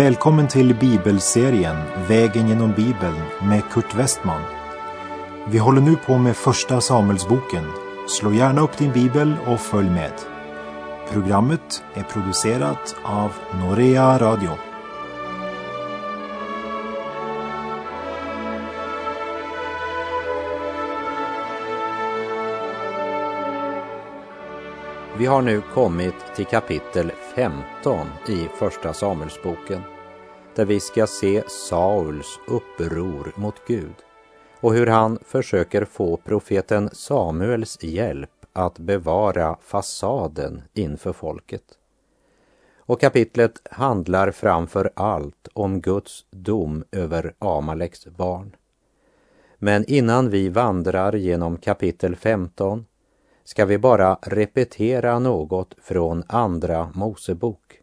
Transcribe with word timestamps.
Välkommen 0.00 0.48
till 0.48 0.74
bibelserien 0.74 1.76
Vägen 2.08 2.48
genom 2.48 2.72
Bibeln 2.72 3.16
med 3.42 3.62
Kurt 3.70 3.94
Westman. 3.94 4.42
Vi 5.48 5.58
håller 5.58 5.80
nu 5.80 5.96
på 5.96 6.18
med 6.18 6.36
Första 6.36 6.80
Samuelsboken. 6.80 7.64
Slå 8.08 8.32
gärna 8.32 8.60
upp 8.60 8.78
din 8.78 8.92
bibel 8.92 9.36
och 9.46 9.60
följ 9.60 9.90
med. 9.90 10.12
Programmet 11.12 11.82
är 11.94 12.02
producerat 12.02 12.96
av 13.02 13.32
Norea 13.60 14.18
Radio. 14.18 14.50
Vi 25.18 25.26
har 25.26 25.42
nu 25.42 25.62
kommit 25.74 26.14
till 26.36 26.46
kapitel 26.46 27.12
15 27.34 28.06
i 28.28 28.48
Första 28.58 28.92
Samuelsboken 28.92 29.80
där 30.54 30.64
vi 30.64 30.80
ska 30.80 31.06
se 31.06 31.42
Sauls 31.48 32.38
uppror 32.48 33.32
mot 33.36 33.54
Gud 33.66 33.94
och 34.60 34.74
hur 34.74 34.86
han 34.86 35.18
försöker 35.22 35.84
få 35.84 36.16
profeten 36.16 36.90
Samuels 36.92 37.82
hjälp 37.82 38.30
att 38.52 38.78
bevara 38.78 39.56
fasaden 39.62 40.62
inför 40.72 41.12
folket. 41.12 41.64
Och 42.76 43.00
kapitlet 43.00 43.62
handlar 43.70 44.30
framför 44.30 44.90
allt 44.94 45.48
om 45.52 45.80
Guds 45.80 46.24
dom 46.30 46.84
över 46.92 47.34
Amaleks 47.38 48.06
barn. 48.06 48.56
Men 49.58 49.84
innan 49.84 50.30
vi 50.30 50.48
vandrar 50.48 51.12
genom 51.12 51.56
kapitel 51.56 52.16
15 52.16 52.86
ska 53.50 53.64
vi 53.64 53.78
bara 53.78 54.18
repetera 54.22 55.18
något 55.18 55.74
från 55.82 56.24
Andra 56.26 56.92
Mosebok 56.94 57.80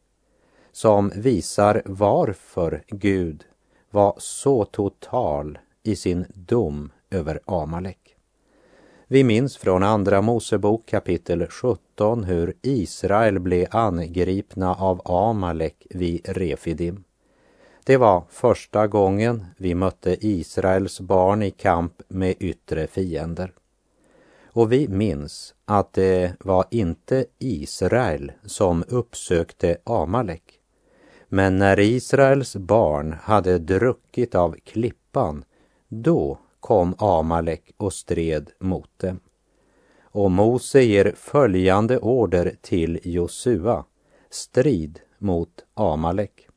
som 0.71 1.11
visar 1.15 1.81
varför 1.85 2.83
Gud 2.87 3.43
var 3.89 4.15
så 4.17 4.65
total 4.65 5.59
i 5.83 5.95
sin 5.95 6.25
dom 6.33 6.91
över 7.09 7.39
Amalek. 7.45 8.15
Vi 9.07 9.23
minns 9.23 9.57
från 9.57 9.83
Andra 9.83 10.21
Mosebok 10.21 10.85
kapitel 10.85 11.47
17 11.47 12.23
hur 12.23 12.53
Israel 12.61 13.39
blev 13.39 13.67
angripna 13.71 14.73
av 14.73 15.01
Amalek 15.05 15.87
vid 15.89 16.21
Refidim. 16.29 17.03
Det 17.83 17.97
var 17.97 18.23
första 18.29 18.87
gången 18.87 19.45
vi 19.57 19.75
mötte 19.75 20.27
Israels 20.27 20.99
barn 20.99 21.43
i 21.43 21.51
kamp 21.51 22.01
med 22.07 22.35
yttre 22.39 22.87
fiender. 22.87 23.53
Och 24.57 24.71
vi 24.71 24.87
minns 24.87 25.55
att 25.65 25.93
det 25.93 26.33
var 26.39 26.65
inte 26.71 27.25
Israel 27.39 28.31
som 28.45 28.83
uppsökte 28.87 29.77
Amalek. 29.83 30.43
Men 31.29 31.57
när 31.57 31.79
Israels 31.79 32.55
barn 32.55 33.15
hade 33.21 33.57
druckit 33.57 34.35
av 34.35 34.55
klippan, 34.63 35.43
då 35.87 36.39
kom 36.59 36.95
Amalek 36.97 37.71
och 37.77 37.93
stred 37.93 38.51
mot 38.59 38.99
dem. 38.99 39.19
Och 40.01 40.31
Mose 40.31 40.81
ger 40.81 41.13
följande 41.15 41.97
order 41.97 42.55
till 42.61 42.99
Josua, 43.03 43.85
strid 44.29 44.99
mot 45.17 45.65
Amalek. 45.73 46.47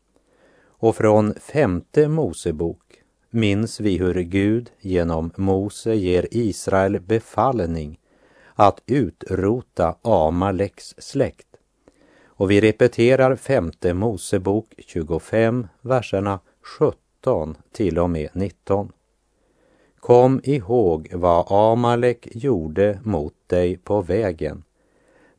Och 0.62 0.96
från 0.96 1.34
femte 1.34 2.08
Mosebok 2.08 2.99
minns 3.30 3.80
vi 3.80 3.98
hur 3.98 4.14
Gud 4.14 4.70
genom 4.80 5.30
Mose 5.36 5.94
ger 5.94 6.26
Israel 6.30 7.00
befallning 7.00 7.98
att 8.54 8.82
utrota 8.86 9.96
Amaleks 10.02 10.94
släkt. 10.98 11.46
Och 12.24 12.50
vi 12.50 12.60
repeterar 12.60 13.36
femte 13.36 13.94
Mosebok 13.94 14.74
25, 14.78 15.66
verserna 15.80 16.40
17 16.78 17.56
till 17.72 17.98
och 17.98 18.10
med 18.10 18.28
19. 18.32 18.92
Kom 20.00 20.40
ihåg 20.44 21.08
vad 21.12 21.46
Amalek 21.52 22.28
gjorde 22.32 23.00
mot 23.04 23.34
dig 23.46 23.76
på 23.76 24.02
vägen 24.02 24.62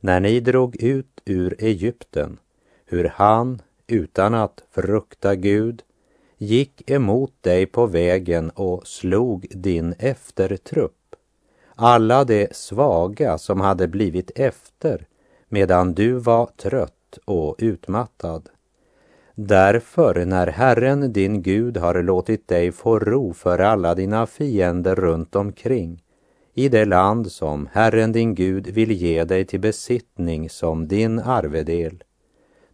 när 0.00 0.20
ni 0.20 0.40
drog 0.40 0.76
ut 0.76 1.20
ur 1.24 1.56
Egypten, 1.58 2.38
hur 2.86 3.04
han, 3.04 3.62
utan 3.86 4.34
att 4.34 4.62
frukta 4.70 5.34
Gud, 5.34 5.82
gick 6.42 6.90
emot 6.90 7.32
dig 7.40 7.66
på 7.66 7.86
vägen 7.86 8.50
och 8.50 8.86
slog 8.86 9.46
din 9.50 9.94
eftertrupp, 9.98 11.16
alla 11.74 12.24
de 12.24 12.48
svaga 12.52 13.38
som 13.38 13.60
hade 13.60 13.88
blivit 13.88 14.30
efter 14.34 15.06
medan 15.48 15.94
du 15.94 16.12
var 16.12 16.46
trött 16.46 17.18
och 17.24 17.56
utmattad. 17.58 18.48
Därför 19.34 20.24
när 20.24 20.46
Herren 20.46 21.12
din 21.12 21.42
Gud 21.42 21.76
har 21.76 22.02
låtit 22.02 22.48
dig 22.48 22.72
få 22.72 22.98
ro 22.98 23.32
för 23.32 23.58
alla 23.58 23.94
dina 23.94 24.26
fiender 24.26 24.94
runt 24.94 25.36
omkring 25.36 26.02
i 26.54 26.68
det 26.68 26.84
land 26.84 27.32
som 27.32 27.68
Herren 27.72 28.12
din 28.12 28.34
Gud 28.34 28.66
vill 28.66 28.92
ge 28.92 29.24
dig 29.24 29.44
till 29.44 29.60
besittning 29.60 30.50
som 30.50 30.88
din 30.88 31.18
arvedel, 31.18 32.02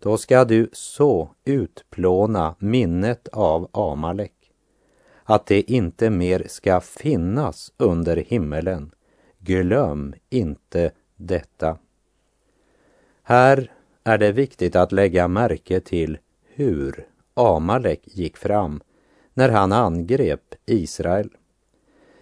då 0.00 0.16
ska 0.16 0.44
du 0.44 0.68
så 0.72 1.30
utplåna 1.44 2.54
minnet 2.58 3.28
av 3.28 3.68
Amalek 3.72 4.32
att 5.30 5.46
det 5.46 5.70
inte 5.70 6.10
mer 6.10 6.44
ska 6.48 6.80
finnas 6.80 7.72
under 7.76 8.16
himmelen. 8.16 8.90
Glöm 9.38 10.14
inte 10.30 10.90
detta. 11.16 11.78
Här 13.22 13.72
är 14.04 14.18
det 14.18 14.32
viktigt 14.32 14.76
att 14.76 14.92
lägga 14.92 15.28
märke 15.28 15.80
till 15.80 16.18
hur 16.54 17.06
Amalek 17.34 18.00
gick 18.04 18.36
fram 18.36 18.80
när 19.34 19.48
han 19.48 19.72
angrep 19.72 20.54
Israel. 20.66 21.30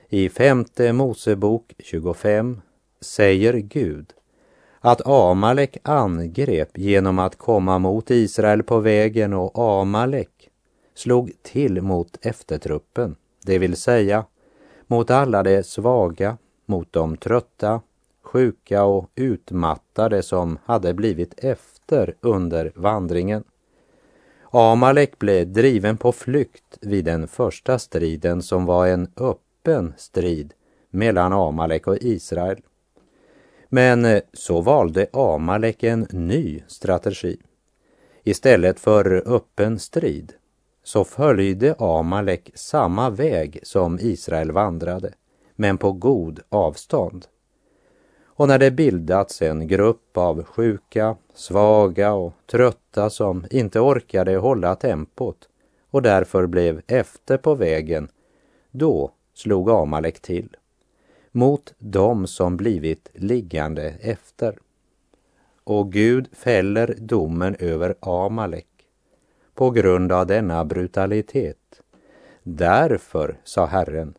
I 0.08 0.28
femte 0.28 0.92
Mosebok 0.92 1.72
25 1.78 2.60
säger 3.00 3.52
Gud 3.52 4.12
att 4.86 5.06
Amalek 5.06 5.76
angrep 5.82 6.78
genom 6.78 7.18
att 7.18 7.36
komma 7.36 7.78
mot 7.78 8.10
Israel 8.10 8.62
på 8.62 8.78
vägen 8.78 9.32
och 9.32 9.58
Amalek 9.58 10.50
slog 10.94 11.32
till 11.42 11.82
mot 11.82 12.26
eftertruppen, 12.26 13.16
det 13.44 13.58
vill 13.58 13.76
säga 13.76 14.24
mot 14.86 15.10
alla 15.10 15.42
de 15.42 15.62
svaga, 15.62 16.38
mot 16.66 16.92
de 16.92 17.16
trötta, 17.16 17.80
sjuka 18.22 18.84
och 18.84 19.10
utmattade 19.14 20.22
som 20.22 20.58
hade 20.64 20.94
blivit 20.94 21.44
efter 21.44 22.14
under 22.20 22.72
vandringen. 22.74 23.44
Amalek 24.50 25.18
blev 25.18 25.52
driven 25.52 25.96
på 25.96 26.12
flykt 26.12 26.78
vid 26.80 27.04
den 27.04 27.28
första 27.28 27.78
striden 27.78 28.42
som 28.42 28.66
var 28.66 28.86
en 28.86 29.08
öppen 29.16 29.94
strid 29.96 30.54
mellan 30.90 31.32
Amalek 31.32 31.86
och 31.86 31.98
Israel. 32.00 32.60
Men 33.76 34.04
eh, 34.04 34.20
så 34.32 34.60
valde 34.60 35.06
Amalek 35.12 35.82
en 35.82 36.06
ny 36.10 36.62
strategi. 36.66 37.38
Istället 38.22 38.80
för 38.80 39.34
öppen 39.34 39.78
strid 39.78 40.32
så 40.84 41.04
följde 41.04 41.74
Amalek 41.78 42.50
samma 42.54 43.10
väg 43.10 43.60
som 43.62 43.98
Israel 44.00 44.52
vandrade, 44.52 45.12
men 45.56 45.78
på 45.78 45.92
god 45.92 46.40
avstånd. 46.48 47.26
Och 48.24 48.48
när 48.48 48.58
det 48.58 48.70
bildats 48.70 49.42
en 49.42 49.68
grupp 49.68 50.16
av 50.16 50.42
sjuka, 50.42 51.16
svaga 51.34 52.12
och 52.12 52.32
trötta 52.50 53.10
som 53.10 53.44
inte 53.50 53.80
orkade 53.80 54.36
hålla 54.36 54.74
tempot 54.74 55.48
och 55.90 56.02
därför 56.02 56.46
blev 56.46 56.82
efter 56.86 57.36
på 57.36 57.54
vägen, 57.54 58.08
då 58.70 59.10
slog 59.34 59.70
Amalek 59.70 60.20
till 60.20 60.56
mot 61.36 61.74
dem 61.78 62.26
som 62.26 62.56
blivit 62.56 63.08
liggande 63.14 63.94
efter. 64.00 64.58
Och 65.64 65.92
Gud 65.92 66.28
fäller 66.32 66.94
domen 66.98 67.56
över 67.58 67.94
Amalek 68.00 68.66
på 69.54 69.70
grund 69.70 70.12
av 70.12 70.26
denna 70.26 70.64
brutalitet. 70.64 71.80
Därför, 72.42 73.40
sa 73.44 73.66
Herren, 73.66 74.14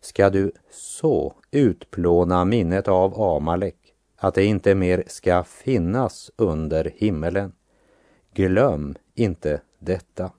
ska 0.00 0.30
du 0.30 0.52
så 0.70 1.34
utplåna 1.50 2.44
minnet 2.44 2.88
av 2.88 3.22
Amalek 3.22 3.94
att 4.16 4.34
det 4.34 4.44
inte 4.44 4.74
mer 4.74 5.04
ska 5.06 5.44
finnas 5.44 6.30
under 6.36 6.92
himmelen. 6.96 7.52
Glöm 8.34 8.94
inte 9.14 9.60
detta. 9.78 10.30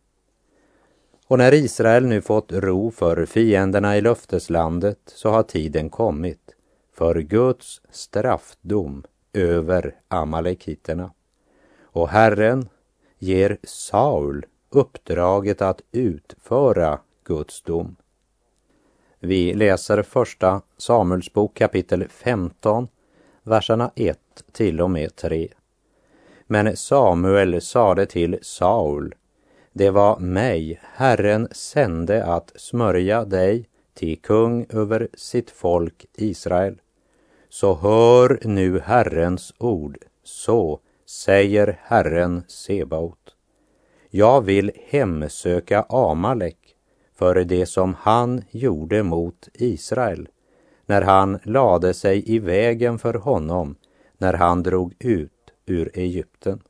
Och 1.33 1.39
när 1.39 1.53
Israel 1.53 2.05
nu 2.05 2.21
fått 2.21 2.51
ro 2.51 2.91
för 2.91 3.25
fienderna 3.25 3.97
i 3.97 4.01
löfteslandet 4.01 4.99
så 5.05 5.29
har 5.29 5.43
tiden 5.43 5.89
kommit 5.89 6.55
för 6.95 7.15
Guds 7.15 7.81
straffdom 7.89 9.03
över 9.33 9.95
amalekiterna. 10.07 11.11
Och 11.81 12.09
Herren 12.09 12.69
ger 13.19 13.57
Saul 13.63 14.45
uppdraget 14.69 15.61
att 15.61 15.81
utföra 15.91 16.99
Guds 17.23 17.61
dom. 17.61 17.95
Vi 19.19 19.53
läser 19.53 20.01
första 20.01 20.61
Samuelsbok 20.77 21.53
kapitel 21.57 22.07
15, 22.09 22.87
verserna 23.43 23.91
1 23.95 24.19
till 24.51 24.81
och 24.81 24.91
med 24.91 25.15
3. 25.15 25.47
Men 26.47 26.77
Samuel 26.77 27.61
sade 27.61 28.05
till 28.05 28.39
Saul 28.41 29.15
det 29.73 29.89
var 29.89 30.19
mig 30.19 30.79
Herren 30.83 31.47
sände 31.51 32.25
att 32.25 32.51
smörja 32.55 33.25
dig 33.25 33.69
till 33.93 34.21
kung 34.21 34.65
över 34.69 35.07
sitt 35.13 35.49
folk 35.49 36.05
Israel. 36.17 36.81
Så 37.49 37.73
hör 37.73 38.39
nu 38.43 38.79
Herrens 38.79 39.53
ord, 39.57 39.97
så 40.23 40.79
säger 41.05 41.79
Herren 41.83 42.43
Sebaot. 42.47 43.35
Jag 44.09 44.41
vill 44.41 44.71
hemsöka 44.87 45.85
Amalek 45.89 46.75
för 47.15 47.35
det 47.35 47.65
som 47.65 47.95
han 47.99 48.41
gjorde 48.51 49.03
mot 49.03 49.49
Israel 49.53 50.27
när 50.85 51.01
han 51.01 51.39
lade 51.43 51.93
sig 51.93 52.35
i 52.35 52.39
vägen 52.39 52.99
för 52.99 53.13
honom 53.13 53.75
när 54.17 54.33
han 54.33 54.63
drog 54.63 54.95
ut 54.99 55.31
ur 55.65 55.91
Egypten. 55.93 56.61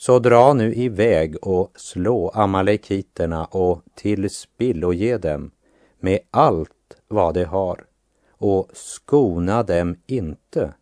Så 0.00 0.18
dra 0.18 0.52
nu 0.52 0.74
iväg 0.74 1.36
och 1.42 1.72
slå 1.76 2.28
amalekiterna 2.28 3.44
och 3.44 3.82
tillspilloge 3.94 5.18
dem 5.18 5.50
med 5.98 6.18
allt 6.30 6.96
vad 7.08 7.34
de 7.34 7.44
har 7.44 7.84
och 8.30 8.70
skona 8.72 9.62
dem 9.62 9.96
inte, 10.06 10.74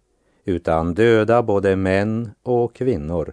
utan 0.44 0.94
döda 0.94 1.42
både 1.42 1.76
män 1.76 2.30
och 2.42 2.74
kvinnor, 2.74 3.32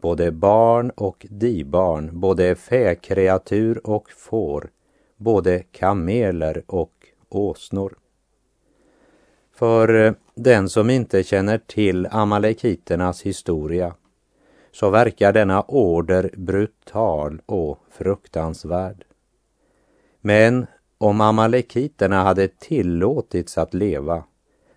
både 0.00 0.32
barn 0.32 0.90
och 0.90 1.26
dibarn, 1.30 2.20
både 2.20 2.54
fäkreatur 2.54 3.86
och 3.86 4.10
får, 4.10 4.70
både 5.16 5.58
kameler 5.58 6.62
och 6.66 6.94
åsnor. 7.28 7.98
För 9.54 10.06
eh, 10.06 10.12
den 10.34 10.68
som 10.68 10.90
inte 10.90 11.22
känner 11.22 11.58
till 11.58 12.06
amalekiternas 12.06 13.22
historia 13.22 13.94
så 14.76 14.90
verkar 14.90 15.32
denna 15.32 15.62
order 15.62 16.30
brutal 16.36 17.40
och 17.46 17.78
fruktansvärd. 17.90 19.04
Men 20.20 20.66
om 20.98 21.20
amalekiterna 21.20 22.22
hade 22.22 22.48
tillåtits 22.48 23.58
att 23.58 23.74
leva 23.74 24.24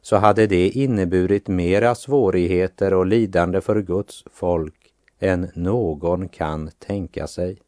så 0.02 0.16
hade 0.16 0.48
det 0.48 0.70
inneburit 0.70 1.48
mera 1.48 1.96
svårigheter 1.96 2.94
och 2.94 3.06
lidande 3.06 3.62
för 3.62 3.82
Guds 3.82 4.24
folk 4.32 4.94
än 5.20 5.52
någon 5.56 6.30
kan 6.30 6.72
tänka 6.80 7.28
sig. 7.28 7.62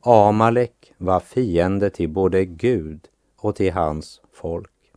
Amalek 0.00 0.94
var 0.98 1.20
fiende 1.20 1.90
till 1.90 2.08
både 2.08 2.44
Gud 2.44 3.00
och 3.36 3.56
till 3.56 3.72
hans 3.72 4.20
folk. 4.32 4.92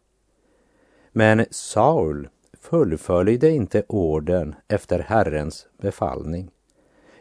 Men 1.12 1.46
Saul 1.52 2.30
fullföljde 2.62 3.50
inte 3.50 3.84
orden 3.88 4.56
efter 4.68 5.00
Herrens 5.00 5.68
befallning, 5.78 6.52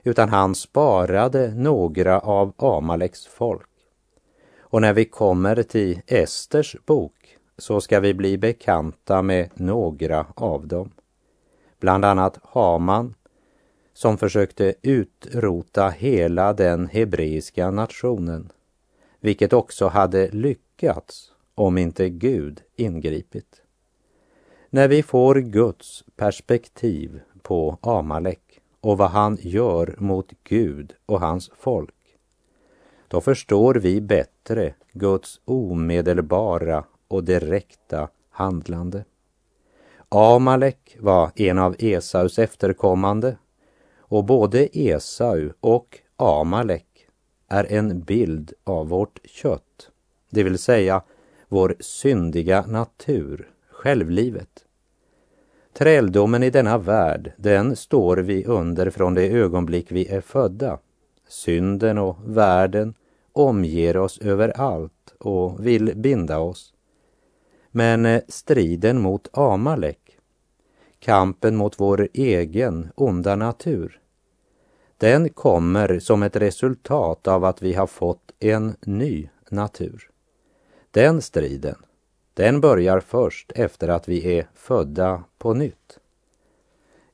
utan 0.03 0.29
han 0.29 0.55
sparade 0.55 1.55
några 1.55 2.19
av 2.19 2.53
Amaleks 2.57 3.27
folk. 3.27 3.69
Och 4.59 4.81
när 4.81 4.93
vi 4.93 5.05
kommer 5.05 5.63
till 5.63 6.01
Esters 6.07 6.77
bok 6.87 7.37
så 7.59 7.81
ska 7.81 8.01
vi 8.01 8.15
bli 8.15 8.39
bekanta 8.39 9.23
med 9.23 9.51
några 9.55 10.27
av 10.35 10.67
dem. 10.67 10.91
Bland 11.81 12.05
annat 12.05 12.39
Haman 12.43 13.15
som 13.93 14.19
försökte 14.19 14.75
utrota 14.83 15.89
hela 15.89 16.53
den 16.53 16.87
hebreiska 16.87 17.71
nationen, 17.71 18.53
vilket 19.21 19.53
också 19.53 19.89
hade 19.89 20.31
lyckats 20.31 21.33
om 21.55 21.79
inte 21.79 22.09
Gud 22.09 22.63
ingripit. 22.77 23.60
När 24.73 24.89
vi 24.89 25.03
får 25.03 25.35
Guds 25.35 26.05
perspektiv 26.17 27.21
på 27.43 27.79
Amalek 27.81 28.61
och 28.81 28.99
vad 28.99 29.11
han 29.11 29.39
gör 29.41 29.95
mot 29.99 30.33
Gud 30.45 30.93
och 31.07 31.21
hans 31.21 31.51
folk, 31.59 31.95
då 33.09 33.21
förstår 33.21 33.75
vi 33.75 34.01
bättre 34.01 34.75
Guds 34.93 35.41
omedelbara 35.45 36.85
och 37.09 37.25
direkta 37.25 38.09
handlande. 38.31 39.05
Amalek 40.09 40.97
var 41.01 41.31
en 41.35 41.59
av 41.59 41.77
Esaus 41.79 42.39
efterkommande 42.39 43.37
och 43.99 44.25
både 44.25 44.79
Esau 44.79 45.53
och 45.61 45.99
Amalek 46.17 47.07
är 47.49 47.73
en 47.73 48.01
bild 48.01 48.53
av 48.65 48.89
vårt 48.89 49.19
kött, 49.25 49.91
det 50.31 50.43
vill 50.43 50.59
säga 50.59 51.03
vår 51.49 51.77
syndiga 51.81 52.67
natur 52.67 53.51
självlivet. 53.81 54.65
Träldomen 55.73 56.43
i 56.43 56.51
denna 56.51 56.79
värld, 56.79 57.33
den 57.37 57.77
står 57.77 58.17
vi 58.17 58.45
under 58.45 58.91
från 58.91 59.15
det 59.15 59.29
ögonblick 59.29 59.93
vi 59.93 60.09
är 60.09 60.21
födda. 60.21 60.79
Synden 61.29 61.99
och 61.99 62.17
världen 62.25 62.95
omger 63.33 63.97
oss 63.97 64.19
överallt 64.19 65.15
och 65.19 65.67
vill 65.67 65.93
binda 65.97 66.39
oss. 66.39 66.75
Men 67.71 68.07
eh, 68.07 68.23
striden 68.29 69.01
mot 69.01 69.29
Amalek, 69.33 70.19
kampen 70.99 71.57
mot 71.57 71.81
vår 71.81 72.09
egen 72.13 72.89
onda 72.95 73.37
natur, 73.37 74.01
den 74.99 75.29
kommer 75.29 75.99
som 75.99 76.23
ett 76.23 76.37
resultat 76.37 77.29
av 77.29 77.45
att 77.45 77.63
vi 77.63 77.73
har 77.75 77.87
fått 77.87 78.33
en 78.39 78.77
ny 78.81 79.29
natur. 79.51 80.11
Den 80.91 81.23
striden, 81.23 81.77
den 82.35 82.61
börjar 82.61 83.01
först 83.01 83.53
efter 83.55 83.89
att 83.89 84.09
vi 84.09 84.39
är 84.39 84.49
födda 84.55 85.25
på 85.39 85.55
nytt. 85.55 85.99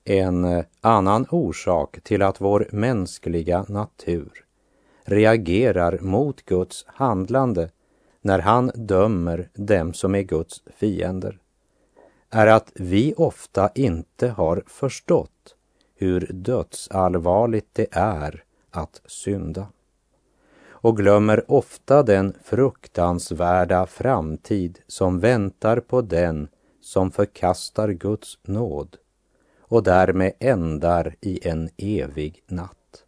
En 0.05 0.45
eh, 0.45 0.65
annan 0.81 1.27
orsak 1.31 1.99
till 2.03 2.23
att 2.23 2.41
vår 2.41 2.69
mänskliga 2.73 3.65
natur 3.69 4.45
reagerar 5.05 5.99
mot 5.99 6.43
Guds 6.43 6.85
handlande 6.89 7.71
när 8.21 8.39
han 8.39 8.71
dömer 8.75 9.49
dem 9.55 9.95
som 9.95 10.15
är 10.15 10.23
Guds 10.23 10.63
fiender 10.77 11.39
är 12.31 12.47
att 12.47 12.73
vi 12.75 13.15
ofta 13.17 13.71
inte 13.75 14.29
har 14.29 14.63
förstått 14.67 15.57
hur 15.95 16.31
dödsallvarligt 16.33 17.69
det 17.73 17.87
är 17.91 18.45
att 18.71 19.01
synda 19.07 19.67
och 20.87 20.97
glömmer 20.97 21.51
ofta 21.51 22.03
den 22.03 22.35
fruktansvärda 22.45 23.87
framtid 23.87 24.79
som 24.87 25.21
väntar 25.21 25.81
på 25.81 26.01
den 26.01 26.49
som 26.81 27.11
förkastar 27.11 27.89
Guds 27.89 28.39
nåd 28.43 28.97
och 29.61 29.83
därmed 29.83 30.33
ändar 30.39 31.15
i 31.21 31.49
en 31.49 31.69
evig 31.77 32.43
natt. 32.47 33.05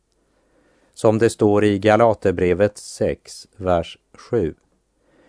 Som 0.94 1.18
det 1.18 1.30
står 1.30 1.64
i 1.64 1.78
Galaterbrevet 1.78 2.78
6, 2.78 3.48
vers 3.56 3.98
7. 4.30 4.54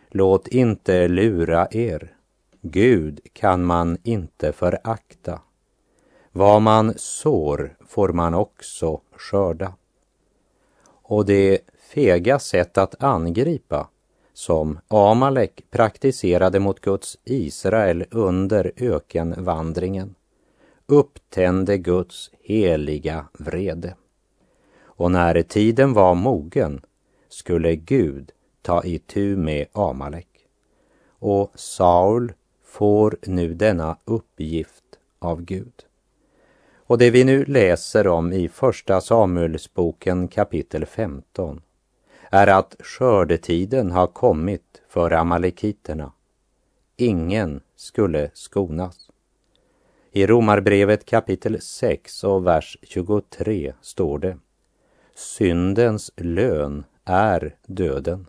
Låt 0.09 0.47
inte 0.47 1.07
lura 1.07 1.67
er. 1.71 2.15
Gud 2.61 3.19
kan 3.33 3.63
man 3.63 3.97
inte 4.03 4.51
förakta. 4.51 5.41
Vad 6.31 6.61
man 6.61 6.93
sår 6.97 7.75
får 7.87 8.09
man 8.09 8.33
också 8.33 9.01
skörda. 9.15 9.73
Och 10.85 11.25
det 11.25 11.59
fega 11.93 12.39
sätt 12.39 12.77
att 12.77 13.03
angripa 13.03 13.89
som 14.33 14.79
Amalek 14.87 15.63
praktiserade 15.71 16.59
mot 16.59 16.79
Guds 16.79 17.17
Israel 17.23 18.05
under 18.11 18.71
ökenvandringen 18.77 20.15
upptände 20.85 21.77
Guds 21.77 22.31
heliga 22.41 23.25
vrede. 23.33 23.95
Och 24.81 25.11
när 25.11 25.41
tiden 25.41 25.93
var 25.93 26.15
mogen 26.15 26.81
skulle 27.29 27.75
Gud 27.75 28.31
ta 28.61 28.83
itu 28.83 29.37
med 29.37 29.67
Amalek. 29.71 30.27
Och 31.09 31.51
Saul 31.55 32.33
får 32.63 33.17
nu 33.21 33.53
denna 33.53 33.97
uppgift 34.05 34.83
av 35.19 35.41
Gud. 35.41 35.85
Och 36.75 36.97
det 36.97 37.11
vi 37.11 37.23
nu 37.23 37.45
läser 37.45 38.07
om 38.07 38.33
i 38.33 38.49
Första 38.49 39.01
Samuelsboken 39.01 40.27
kapitel 40.27 40.85
15 40.85 41.61
är 42.29 42.47
att 42.47 42.75
skördetiden 42.79 43.91
har 43.91 44.07
kommit 44.07 44.81
för 44.87 45.11
amalekiterna. 45.11 46.11
Ingen 46.97 47.61
skulle 47.75 48.31
skonas. 48.33 49.09
I 50.11 50.27
Romarbrevet 50.27 51.05
kapitel 51.05 51.61
6 51.61 52.23
och 52.23 52.47
vers 52.47 52.77
23 52.81 53.73
står 53.81 54.19
det 54.19 54.37
Syndens 55.15 56.11
lön 56.15 56.83
är 57.05 57.55
döden, 57.65 58.27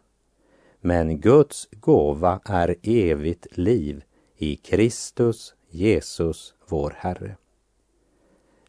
men 0.80 1.21
Guds 1.21 1.69
gåva 1.71 2.40
är 2.45 2.76
evigt 2.83 3.47
liv 3.57 4.04
i 4.37 4.57
Kristus 4.57 5.54
Jesus, 5.71 6.54
vår 6.69 6.95
Herre. 6.97 7.37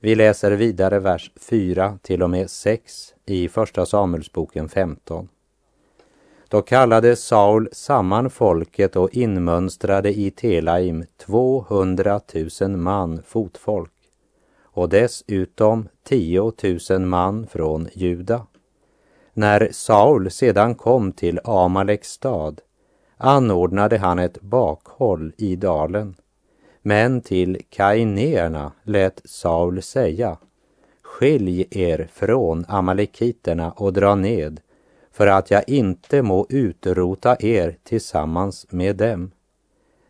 Vi 0.03 0.15
läser 0.15 0.51
vidare 0.51 1.00
vers 1.00 1.31
4 1.36 1.98
till 2.01 2.24
och 2.24 2.29
med 2.29 2.50
6 2.50 3.13
i 3.25 3.50
Första 3.50 3.86
Samuelsboken 3.86 4.70
15. 4.70 5.29
Då 6.48 6.62
kallade 6.62 7.15
Saul 7.15 7.70
samman 7.72 8.29
folket 8.29 8.96
och 8.96 9.10
inmönstrade 9.13 10.20
i 10.20 10.31
Telaim 10.31 11.05
200 11.17 12.22
000 12.62 12.72
man 12.77 13.24
fotfolk 13.24 13.91
och 14.62 14.89
dessutom 14.89 15.88
10 16.03 16.51
000 16.89 17.01
man 17.01 17.48
från 17.48 17.88
Juda. 17.93 18.48
När 19.34 19.70
Saul 19.72 20.31
sedan 20.31 20.75
kom 20.75 21.12
till 21.12 21.39
Amaleks 21.43 22.10
stad 22.10 22.62
anordnade 23.17 23.98
han 23.98 24.20
ett 24.20 24.41
bakhåll 24.41 25.34
i 25.38 25.55
dalen. 25.55 26.15
Men 26.82 27.22
till 27.22 27.62
kainéerna 27.70 28.72
lät 28.84 29.22
Saul 29.26 29.82
säga 29.82 30.38
Skilj 31.02 31.68
er 31.72 32.10
från 32.14 32.66
amalekiterna 32.68 33.72
och 33.72 33.94
dra 33.94 34.16
ned 34.16 34.60
för 35.12 35.28
att 35.28 35.52
jag 35.52 35.70
inte 35.70 36.22
må 36.22 36.46
utrota 36.50 37.38
er 37.40 37.78
tillsammans 37.84 38.68
med 38.70 38.96
dem. 38.96 39.32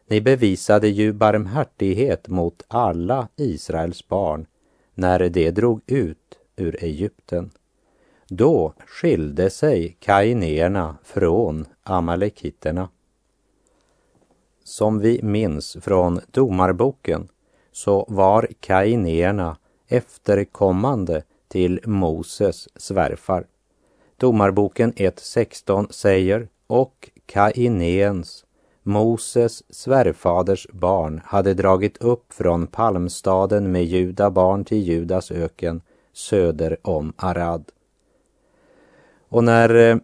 Ni 0.07 0.21
bevisade 0.21 0.87
ju 0.87 1.13
barmhärtighet 1.13 2.27
mot 2.27 2.63
alla 2.67 3.27
Israels 3.35 4.07
barn 4.07 4.45
när 4.93 5.29
de 5.29 5.51
drog 5.51 5.81
ut 5.87 6.39
ur 6.55 6.83
Egypten. 6.83 7.51
Då 8.27 8.73
skilde 8.85 9.49
sig 9.49 9.97
kainéerna 9.99 10.97
från 11.03 11.65
amalekiterna. 11.83 12.89
Som 14.71 14.99
vi 14.99 15.19
minns 15.23 15.77
från 15.81 16.19
Domarboken 16.31 17.27
så 17.71 18.05
var 18.09 18.47
kainéerna 18.59 19.57
efterkommande 19.87 21.23
till 21.47 21.79
Moses 21.85 22.67
svärfar. 22.75 23.45
Domarboken 24.17 24.93
1.16 24.93 25.91
säger 25.91 26.47
och 26.67 27.09
Kainéens, 27.25 28.45
Moses 28.83 29.73
svärfaders 29.73 30.67
barn, 30.73 31.21
hade 31.25 31.53
dragit 31.53 31.97
upp 31.97 32.33
från 32.33 32.67
palmstaden 32.67 33.71
med 33.71 33.85
juda 33.85 34.29
barn 34.29 34.65
till 34.65 34.83
Judas 34.83 35.31
öken 35.31 35.81
söder 36.13 36.77
om 36.81 37.13
Arad. 37.15 37.65
Och 39.29 39.43
när 39.43 39.75
eh, 39.75 39.97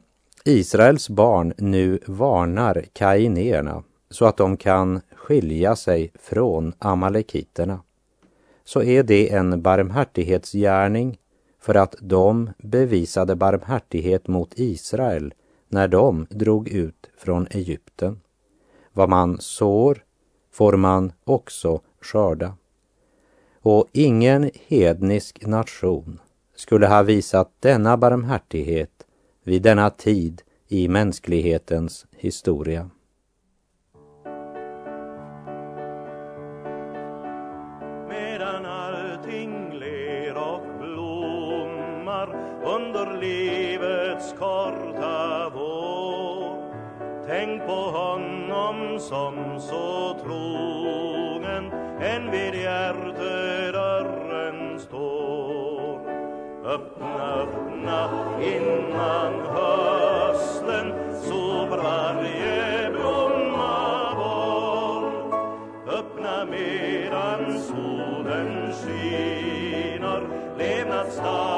Israels 0.45 1.09
barn 1.09 1.53
nu 1.57 1.99
varnar 2.05 2.85
kainéerna 2.93 3.83
så 4.09 4.25
att 4.25 4.37
de 4.37 4.57
kan 4.57 5.01
skilja 5.15 5.75
sig 5.75 6.11
från 6.15 6.73
amalekiterna 6.79 7.81
så 8.63 8.83
är 8.83 9.03
det 9.03 9.33
en 9.33 9.61
barmhärtighetsgärning 9.61 11.17
för 11.59 11.75
att 11.75 11.95
de 11.99 12.49
bevisade 12.57 13.35
barmhärtighet 13.35 14.27
mot 14.27 14.53
Israel 14.55 15.33
när 15.69 15.87
de 15.87 16.27
drog 16.29 16.69
ut 16.69 17.09
från 17.17 17.47
Egypten. 17.51 18.19
Vad 18.93 19.09
man 19.09 19.37
sår 19.39 20.03
får 20.51 20.77
man 20.77 21.11
också 21.23 21.81
skörda. 22.01 22.53
Och 23.61 23.87
ingen 23.91 24.51
hednisk 24.67 25.45
nation 25.45 26.19
skulle 26.55 26.87
ha 26.87 27.03
visat 27.03 27.51
denna 27.59 27.97
barmhärtighet 27.97 29.05
vid 29.43 29.61
denna 29.61 29.89
tid 29.89 30.41
i 30.67 30.87
mänsklighetens 30.87 32.05
historia. 32.11 32.89
Som 49.07 49.59
så 49.59 50.15
trogen 50.23 51.71
än 52.01 52.31
vid 52.31 52.55
hjärtedörren 52.55 54.79
står. 54.79 55.99
Öppna, 56.65 57.33
öppna 57.33 58.09
innan 58.41 59.33
hösten 59.55 60.93
sopar 61.23 61.77
varje 61.77 62.91
blomma 62.91 64.15
bort. 64.15 65.33
Öppna 65.87 66.45
medan 66.45 67.59
solen 67.59 68.73
skiner, 68.73 70.21
levnadsdagen 70.57 71.56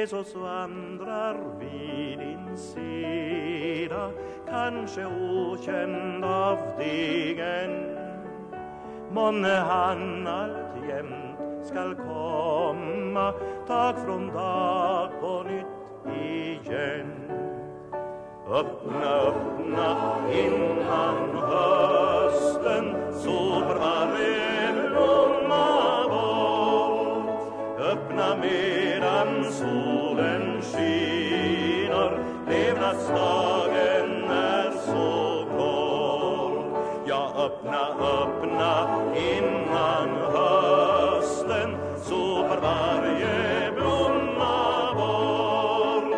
Jesus 0.00 0.34
vandrar 0.34 1.36
vid 1.60 2.18
din 2.18 2.56
sida 2.56 4.10
kanske 4.48 5.06
okänd 5.06 6.24
av 6.24 6.58
dig 6.78 7.40
än 7.40 7.96
Månne 9.12 9.48
han 9.48 10.26
alltjämt 10.26 11.66
skall 11.66 11.94
komma 11.94 13.34
dag 13.68 13.94
från 14.04 14.26
dag 14.26 15.10
på 15.20 15.42
nytt 15.42 16.16
igen. 16.16 17.12
Öppna, 18.48 19.10
öppna 19.10 20.16
innan 20.32 21.36
hösten 21.36 22.94
soprar 23.12 24.08
en 24.66 24.92
blomma 24.92 26.08
bort. 26.08 27.80
Öppna 27.80 28.36
medan 28.36 29.44
solen 29.52 29.89
Levnadsdagen 32.90 34.24
är 34.30 34.70
så 34.70 35.46
kall 35.56 36.80
Ja, 37.06 37.32
öppna, 37.36 37.88
öppna 37.88 38.88
innan 39.16 40.08
hösten 40.32 41.76
sopar 42.02 42.60
varje 42.60 43.72
blomma 43.72 44.94
bort. 44.94 46.14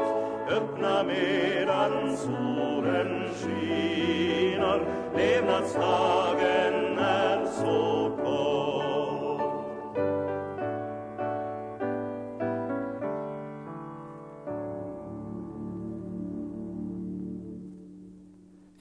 Öppna 0.51 1.03
medan 1.03 2.17
solen 2.17 3.29
skiner, 3.35 4.81
levnadsdagen 5.17 6.32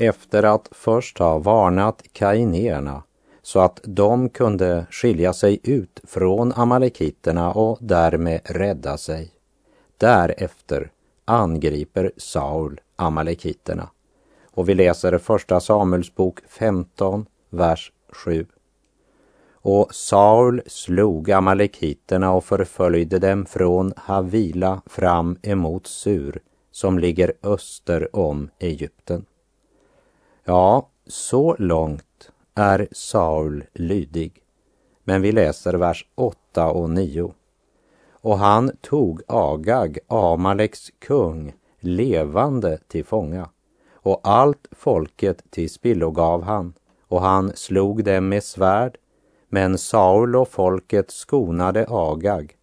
efter 0.01 0.43
att 0.43 0.67
först 0.71 1.19
ha 1.19 1.37
varnat 1.37 2.03
kainéerna 2.11 3.03
så 3.41 3.59
att 3.59 3.79
de 3.83 4.29
kunde 4.29 4.85
skilja 4.91 5.33
sig 5.33 5.59
ut 5.63 5.99
från 6.03 6.53
amalekiterna 6.53 7.51
och 7.51 7.77
därmed 7.81 8.41
rädda 8.45 8.97
sig. 8.97 9.31
Därefter 9.97 10.91
angriper 11.25 12.11
Saul 12.17 12.81
amalekiterna. 12.95 13.89
Och 14.51 14.69
vi 14.69 14.75
läser 14.75 15.17
första 15.17 15.59
Samuels 15.59 16.15
bok 16.15 16.39
15, 16.47 17.25
vers 17.49 17.91
7. 18.09 18.45
Och 19.53 19.95
Saul 19.95 20.61
slog 20.65 21.31
amalekiterna 21.31 22.31
och 22.31 22.45
förföljde 22.45 23.19
dem 23.19 23.45
från 23.45 23.93
Havila 23.97 24.81
fram 24.85 25.37
emot 25.41 25.87
Sur 25.87 26.41
som 26.71 26.99
ligger 26.99 27.33
öster 27.43 28.15
om 28.15 28.49
Egypten. 28.59 29.25
Ja, 30.43 30.89
så 31.07 31.55
långt 31.59 32.31
är 32.55 32.87
Saul 32.91 33.63
lydig. 33.73 34.43
Men 35.03 35.21
vi 35.21 35.31
läser 35.31 35.73
vers 35.73 36.05
8 36.15 36.71
och 36.71 36.89
9. 36.89 37.33
Och 38.11 38.37
han 38.37 38.71
tog 38.81 39.21
Agag, 39.27 39.97
Amaleks 40.07 40.89
kung, 40.99 41.53
levande 41.79 42.77
till 42.87 43.05
fånga. 43.05 43.49
Och 43.93 44.19
allt 44.23 44.67
folket 44.71 45.43
till 45.51 45.69
spillo 45.69 46.11
gav 46.11 46.43
han. 46.43 46.73
Och 47.07 47.21
han 47.21 47.51
slog 47.55 48.03
dem 48.03 48.29
med 48.29 48.43
svärd. 48.43 48.97
Men 49.49 49.77
Saul 49.77 50.35
och 50.35 50.49
folket 50.49 51.11
skonade 51.11 51.85
Agag. 51.89 52.55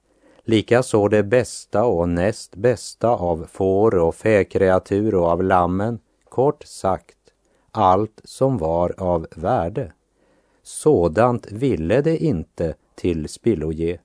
Likaså 0.44 1.08
det 1.08 1.23
bästa 1.23 1.85
och 1.85 2.08
näst 2.08 2.56
bästa 2.56 3.08
av 3.08 3.47
får 3.52 3.94
och 3.94 4.14
fäkreatur 4.14 5.14
och 5.14 5.26
av 5.26 5.42
lammen. 5.42 5.99
Kort 6.28 6.64
sagt 6.64 7.17
allt 7.78 8.20
som 8.25 8.58
var 8.58 8.94
av 8.99 9.26
värde. 9.37 9.92
Sådant 10.62 11.52
ville 11.52 12.00
det 12.00 12.25
inte 12.25 12.75
till 12.94 13.28
spilloge. 13.28 13.99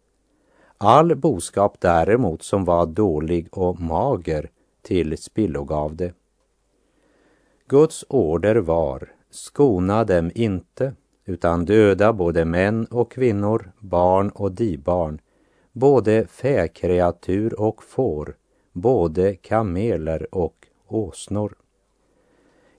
All 0.77 1.15
boskap 1.15 1.77
däremot 1.79 2.43
som 2.43 2.65
var 2.65 2.85
dålig 2.85 3.47
och 3.51 3.79
mager 3.79 4.49
till 4.81 5.17
spillogav 5.17 5.95
det. 5.95 6.13
Guds 7.67 8.05
order 8.09 8.55
var, 8.55 9.11
skona 9.29 10.03
dem 10.03 10.31
inte, 10.35 10.93
utan 11.25 11.65
döda 11.65 12.13
både 12.13 12.45
män 12.45 12.85
och 12.85 13.11
kvinnor, 13.11 13.71
barn 13.79 14.29
och 14.29 14.51
dibarn, 14.51 15.21
både 15.71 16.27
fäkreatur 16.27 17.59
och 17.59 17.83
får, 17.83 18.35
både 18.71 19.35
kameler 19.35 20.35
och 20.35 20.67
åsnor. 20.87 21.55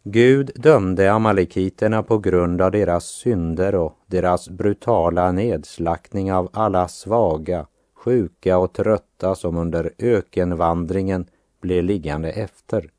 Gud 0.06 0.50
dömde 0.54 1.12
amalekiterna 1.12 2.02
på 2.02 2.18
grund 2.18 2.60
av 2.60 2.70
deras 2.70 3.04
synder 3.04 3.74
och 3.74 3.98
deras 4.06 4.48
brutala 4.48 5.32
nedslaktning 5.32 6.32
av 6.32 6.50
alla 6.52 6.88
svaga, 6.88 7.66
sjuka 7.94 8.58
och 8.58 8.72
trötta 8.72 9.34
som 9.34 9.56
under 9.56 9.92
ökenvandringen 9.98 11.26
blev 11.60 11.84
liggande 11.84 12.30
efter. 12.30 12.90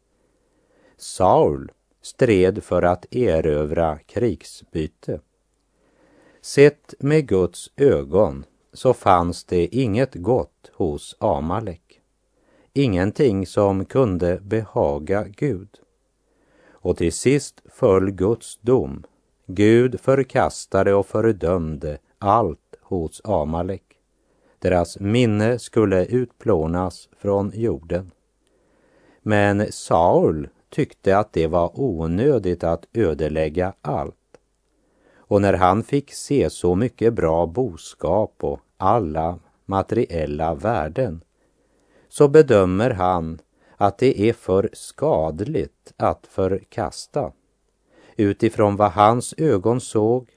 Saul 0.97 1.71
stred 2.01 2.63
för 2.63 2.81
att 2.81 3.15
erövra 3.15 3.97
krigsbyte. 3.97 5.19
Sett 6.41 6.93
med 6.99 7.27
Guds 7.27 7.71
ögon 7.75 8.45
så 8.73 8.93
fanns 8.93 9.43
det 9.43 9.75
inget 9.75 10.15
gott 10.15 10.71
hos 10.73 11.15
Amalek. 11.19 12.01
Ingenting 12.73 13.47
som 13.47 13.85
kunde 13.85 14.39
behaga 14.41 15.23
Gud. 15.27 15.69
Och 16.85 16.97
till 16.97 17.13
sist 17.13 17.61
föll 17.65 18.11
Guds 18.11 18.57
dom. 18.61 19.03
Gud 19.45 19.99
förkastade 19.99 20.93
och 20.93 21.05
fördömde 21.05 21.97
allt 22.19 22.75
hos 22.81 23.21
Amalek. 23.23 23.83
Deras 24.59 24.99
minne 24.99 25.59
skulle 25.59 26.05
utplånas 26.05 27.09
från 27.17 27.51
jorden. 27.55 28.11
Men 29.21 29.71
Saul 29.71 30.49
tyckte 30.69 31.17
att 31.17 31.33
det 31.33 31.47
var 31.47 31.79
onödigt 31.79 32.63
att 32.63 32.85
ödelägga 32.93 33.73
allt. 33.81 34.37
Och 35.15 35.41
när 35.41 35.53
han 35.53 35.83
fick 35.83 36.13
se 36.13 36.49
så 36.49 36.75
mycket 36.75 37.13
bra 37.13 37.45
boskap 37.45 38.35
och 38.39 38.59
alla 38.77 39.39
materiella 39.65 40.53
värden 40.53 41.21
så 42.09 42.27
bedömer 42.27 42.89
han 42.89 43.39
att 43.77 43.97
det 43.97 44.21
är 44.29 44.33
för 44.33 44.69
skadligt 44.73 45.93
att 45.97 46.27
förkasta. 46.27 47.31
Utifrån 48.15 48.75
vad 48.75 48.91
hans 48.91 49.33
ögon 49.37 49.81
såg 49.81 50.29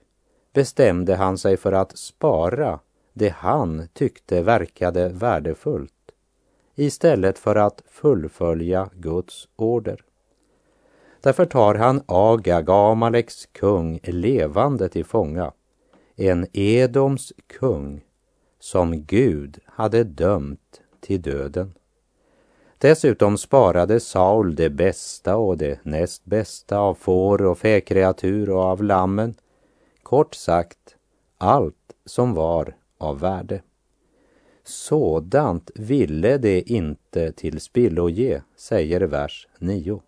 bestämde 0.52 1.16
han 1.16 1.38
sig 1.38 1.57
för 1.57 1.73
att 1.73 1.99
spara 1.99 2.80
det 3.12 3.28
han 3.28 3.88
tyckte 3.92 4.42
verkade 4.42 5.09
värdefullt 5.09 5.92
istället 6.75 7.38
för 7.38 7.57
att 7.57 7.83
fullfölja 7.88 8.90
Guds 8.95 9.49
order. 9.57 10.04
Därför 11.21 11.45
tar 11.45 11.75
han 11.75 12.02
Agag, 12.07 12.71
Amaleks 12.71 13.47
kung, 13.47 14.00
levande 14.02 14.88
till 14.88 15.04
fånga, 15.04 15.52
en 16.16 16.47
Edoms 16.52 17.33
kung 17.47 18.04
som 18.61 19.02
Gud 19.02 19.59
hade 19.66 20.04
dömt 20.04 20.80
till 21.00 21.23
döden. 21.23 21.75
Dessutom 22.81 23.39
sparade 23.39 24.01
Saul 24.01 24.55
det 24.55 24.71
bästa 24.71 25.37
och 25.37 25.59
det 25.59 25.85
näst 25.85 26.25
bästa 26.25 26.79
av 26.79 26.95
får 26.95 27.43
och 27.43 27.59
fäkreatur 27.59 28.51
och 28.51 28.63
av 28.63 28.83
lammen. 28.83 29.35
Kort 30.03 30.35
sagt, 30.35 30.97
allt 31.39 31.75
som 32.05 32.35
var 32.35 32.77
av 32.99 33.21
värde. 33.21 33.63
Sådant 34.65 35.71
ville 35.75 36.39
det 36.39 36.71
inte 36.71 37.33
till 37.33 37.61
spillo 37.61 38.09
ge, 38.09 38.41
säger 38.57 39.01
vers 39.01 39.49
9. 39.59 40.03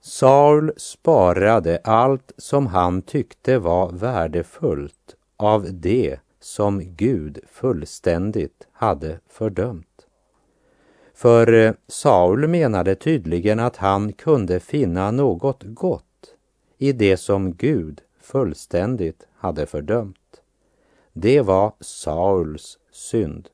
Saul 0.00 0.72
sparade 0.76 1.80
allt 1.84 2.32
som 2.36 2.66
han 2.66 3.02
tyckte 3.02 3.58
var 3.58 3.92
värdefullt 3.92 5.16
av 5.36 5.66
det 5.72 6.18
som 6.40 6.94
Gud 6.96 7.38
fullständigt 7.46 8.66
hade 8.72 9.20
fördömt. 9.28 9.91
För 11.14 11.52
eh, 11.52 11.72
Saul 11.88 12.48
menade 12.48 12.94
tydligen 12.94 13.60
att 13.60 13.76
han 13.76 14.12
kunde 14.12 14.60
finna 14.60 15.10
något 15.10 15.62
gott 15.62 16.34
i 16.78 16.92
det 16.92 17.16
som 17.16 17.54
Gud 17.54 18.00
fullständigt 18.20 19.26
hade 19.34 19.66
fördömt. 19.66 20.42
Det 21.12 21.40
var 21.40 21.72
Sauls 21.80 22.78
synd. 22.92 23.48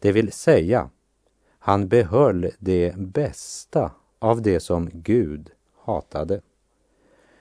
Det 0.00 0.12
vill 0.12 0.32
säga, 0.32 0.90
han 1.58 1.88
behöll 1.88 2.50
det 2.58 2.96
bästa 2.96 3.90
av 4.18 4.42
det 4.42 4.60
som 4.60 4.90
Gud 4.92 5.50
hatade. 5.84 6.40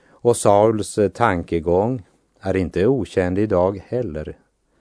Och 0.07 0.37
Sauls 0.37 0.97
eh, 0.97 1.09
tankegång 1.09 2.03
är 2.39 2.55
inte 2.55 2.87
okänd 2.87 3.39
idag 3.39 3.83
heller, 3.87 4.37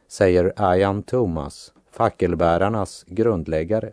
säger 0.08 0.74
Ian 0.76 1.02
Thomas, 1.02 1.72
fackelbärarnas 1.90 3.04
grundläggare. 3.08 3.92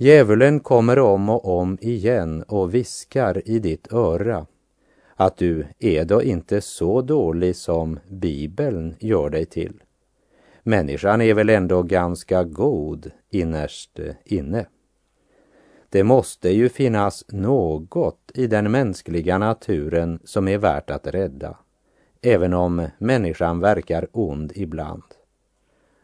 Djävulen 0.00 0.60
kommer 0.60 0.98
om 0.98 1.28
och 1.28 1.58
om 1.58 1.78
igen 1.80 2.42
och 2.42 2.74
viskar 2.74 3.42
i 3.44 3.58
ditt 3.58 3.92
öra 3.92 4.46
att 5.14 5.36
du 5.36 5.66
är 5.78 6.04
då 6.04 6.22
inte 6.22 6.60
så 6.60 7.02
dålig 7.02 7.56
som 7.56 7.98
Bibeln 8.08 8.96
gör 8.98 9.30
dig 9.30 9.44
till. 9.44 9.82
Människan 10.62 11.20
är 11.20 11.34
väl 11.34 11.48
ändå 11.48 11.82
ganska 11.82 12.44
god 12.44 13.10
innerst 13.30 13.98
inne. 14.24 14.66
Det 15.88 16.04
måste 16.04 16.50
ju 16.50 16.68
finnas 16.68 17.24
något 17.28 18.30
i 18.34 18.46
den 18.46 18.70
mänskliga 18.70 19.38
naturen 19.38 20.20
som 20.24 20.48
är 20.48 20.58
värt 20.58 20.90
att 20.90 21.06
rädda, 21.06 21.58
även 22.22 22.54
om 22.54 22.86
människan 22.98 23.60
verkar 23.60 24.08
ond 24.12 24.52
ibland. 24.54 25.02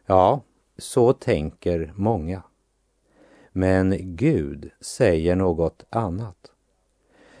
Ja, 0.05 0.41
så 0.77 1.13
tänker 1.13 1.93
många. 1.95 2.43
Men 3.57 3.95
Gud 4.15 4.71
säger 4.81 5.35
något 5.35 5.85
annat. 5.89 6.51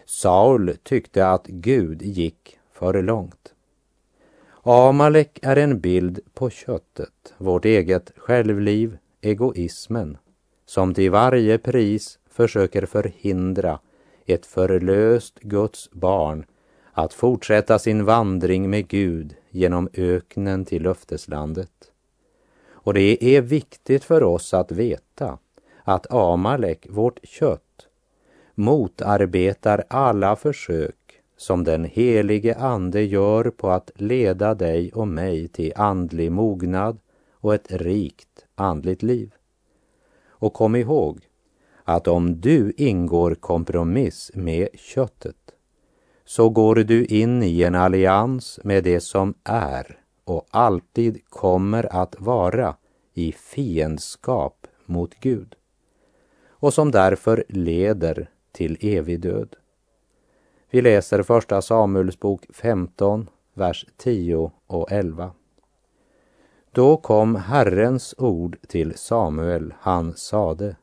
Saul 0.05 0.77
tyckte 0.83 1.27
att 1.27 1.47
Gud 1.47 2.01
gick 2.01 2.59
för 2.73 3.01
långt. 3.01 3.53
Amalek 4.63 5.39
är 5.41 5.55
en 5.55 5.79
bild 5.79 6.19
på 6.33 6.49
köttet, 6.49 7.33
vårt 7.37 7.65
eget 7.65 8.11
självliv, 8.17 8.97
egoismen, 9.21 10.17
som 10.65 10.93
till 10.93 11.11
varje 11.11 11.57
pris 11.57 12.19
försöker 12.29 12.85
förhindra 12.85 13.79
ett 14.25 14.45
förlöst 14.45 15.39
Guds 15.39 15.91
barn 15.91 16.45
att 16.91 17.13
fortsätta 17.13 17.79
sin 17.79 18.05
vandring 18.05 18.69
med 18.69 18.87
Gud 18.87 19.35
genom 19.49 19.89
öknen 19.93 20.65
till 20.65 20.83
löfteslandet. 20.83 21.91
Och 22.69 22.93
det 22.93 23.23
är 23.23 23.41
viktigt 23.41 24.03
för 24.03 24.23
oss 24.23 24.53
att 24.53 24.71
veta 24.71 25.37
att 25.87 26.11
Amalek, 26.11 26.87
vårt 26.89 27.19
kött, 27.23 27.87
motarbetar 28.55 29.83
alla 29.89 30.35
försök 30.35 30.95
som 31.37 31.63
den 31.63 31.85
helige 31.85 32.55
Ande 32.55 33.03
gör 33.03 33.43
på 33.43 33.69
att 33.69 33.91
leda 33.95 34.55
dig 34.55 34.91
och 34.91 35.07
mig 35.07 35.47
till 35.47 35.73
andlig 35.75 36.31
mognad 36.31 36.99
och 37.31 37.55
ett 37.55 37.71
rikt 37.71 38.45
andligt 38.55 39.03
liv. 39.03 39.33
Och 40.27 40.53
kom 40.53 40.75
ihåg 40.75 41.19
att 41.83 42.07
om 42.07 42.41
du 42.41 42.73
ingår 42.77 43.35
kompromiss 43.35 44.31
med 44.33 44.67
köttet 44.73 45.35
så 46.25 46.49
går 46.49 46.75
du 46.75 47.05
in 47.05 47.43
i 47.43 47.63
en 47.63 47.75
allians 47.75 48.59
med 48.63 48.83
det 48.83 48.99
som 48.99 49.33
är 49.43 49.99
och 50.23 50.47
alltid 50.51 51.29
kommer 51.29 51.95
att 51.95 52.15
vara 52.19 52.75
i 53.13 53.31
fiendskap 53.31 54.67
mot 54.85 55.15
Gud 55.19 55.55
och 56.59 56.73
som 56.73 56.91
därför 56.91 57.43
leder 57.49 58.29
till 58.51 58.77
evig 58.81 59.19
död. 59.19 59.55
Vi 60.69 60.81
läser 60.81 61.23
första 61.23 61.61
Samuels 61.61 62.19
bok 62.19 62.45
15, 62.53 63.29
vers 63.53 63.85
10 63.97 64.51
och 64.67 64.91
11. 64.91 65.31
Då 66.71 66.97
kom 66.97 67.35
Herrens 67.35 68.15
ord 68.17 68.57
till 68.67 68.97
Samuel, 68.97 69.73
han 69.79 70.13
sade 70.13 70.75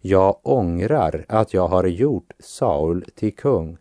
Jag 0.00 0.36
ångrar 0.42 1.24
att 1.28 1.54
jag 1.54 1.68
har 1.68 1.84
gjort 1.84 2.32
Saul 2.38 3.04
till 3.14 3.36
kung, 3.36 3.78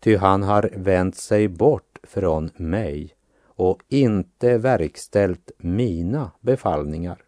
ty 0.00 0.16
han 0.16 0.42
har 0.42 0.70
vänt 0.74 1.16
sig 1.16 1.48
bort 1.48 1.98
från 2.02 2.50
mig 2.56 3.14
och 3.44 3.82
inte 3.88 4.58
verkställt 4.58 5.50
mina 5.58 6.30
befallningar. 6.40 7.25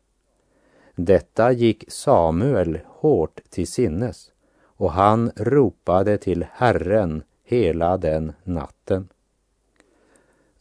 Detta 1.00 1.52
gick 1.52 1.84
Samuel 1.88 2.78
hårt 2.86 3.40
till 3.50 3.66
sinnes 3.66 4.32
och 4.62 4.92
han 4.92 5.30
ropade 5.36 6.18
till 6.18 6.46
Herren 6.52 7.22
hela 7.44 7.96
den 7.96 8.32
natten. 8.44 9.08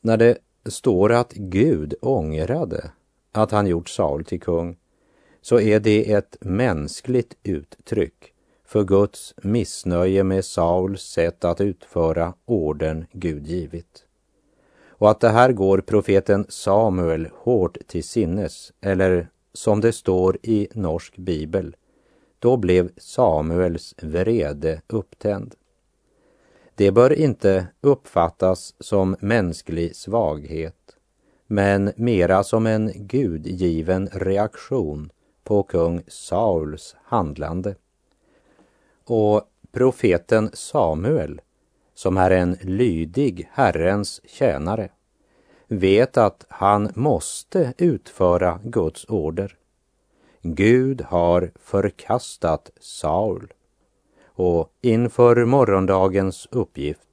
När 0.02 0.18
det 0.18 0.38
står 0.66 1.12
att 1.12 1.34
Gud 1.34 1.94
ångrade 2.02 2.92
att 3.32 3.52
han 3.52 3.68
gjort 3.68 3.90
Saul 3.90 4.26
till 4.26 4.42
kung 4.42 4.78
så 5.42 5.60
är 5.60 5.80
det 5.80 6.12
ett 6.12 6.38
mänskligt 6.42 7.38
uttryck 7.44 8.34
för 8.66 8.84
Guds 8.84 9.34
missnöje 9.38 10.24
med 10.24 10.46
Sauls 10.46 11.02
sätt 11.02 11.46
att 11.46 11.62
utföra 11.62 12.34
orden 12.46 13.06
Gud 13.12 13.48
givit. 13.48 14.06
Och 14.90 15.10
att 15.12 15.20
det 15.20 15.30
här 15.30 15.52
går 15.52 15.82
profeten 15.82 16.46
Samuel 16.50 17.30
hårt 17.34 17.78
till 17.88 18.04
sinnes, 18.04 18.74
eller 18.82 19.30
som 19.54 19.82
det 19.82 19.94
står 19.94 20.38
i 20.44 20.68
norsk 20.74 21.18
bibel, 21.18 21.76
då 22.40 22.58
blev 22.58 22.92
Samuels 22.98 23.96
vrede 24.02 24.82
upptänd. 24.88 25.56
Det 26.76 26.92
bör 26.92 27.14
inte 27.14 27.68
uppfattas 27.82 28.76
som 28.80 29.16
mänsklig 29.20 29.96
svaghet. 29.96 30.98
men 31.48 31.94
mera 31.96 32.44
som 32.44 32.68
en 32.68 32.92
gudgiven 32.96 34.10
reaktion 34.14 35.10
på 35.44 35.64
kung 35.64 36.04
Sauls 36.08 36.96
handlande. 37.04 37.76
Och 39.04 39.42
profeten 39.72 40.50
Samuel, 40.54 41.42
som 41.94 42.18
är 42.18 42.32
en 42.32 42.58
lydig 42.62 43.50
Herrens 43.52 44.22
tjänare, 44.26 44.90
vet 45.68 46.18
att 46.18 46.46
han 46.50 46.92
måste 46.96 47.74
utföra 47.78 48.60
Guds 48.64 49.06
order. 49.10 49.56
Gud 50.42 51.02
har 51.02 51.52
förkastat 51.56 52.72
Saul 52.80 53.54
och 54.26 54.72
inför 54.82 55.46
morgondagens 55.46 56.48
uppgift, 56.52 57.10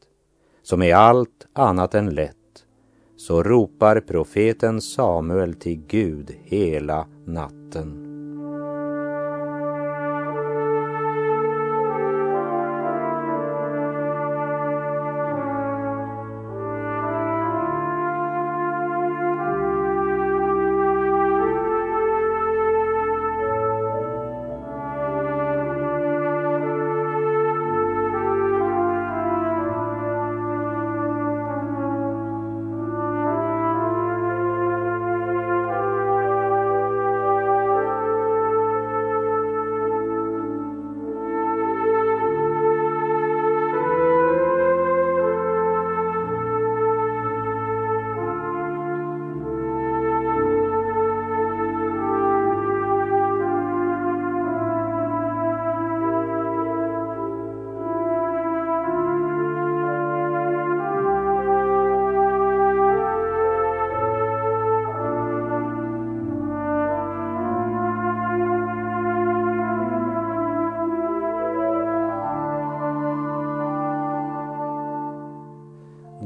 som 0.62 0.82
är 0.82 0.94
allt 0.94 1.46
annat 1.52 1.94
än 1.94 2.10
lätt, 2.10 2.64
så 3.16 3.42
ropar 3.42 4.00
profeten 4.00 4.80
Samuel 4.80 5.54
till 5.54 5.82
Gud 5.86 6.36
hela 6.44 7.06
natten. 7.26 8.03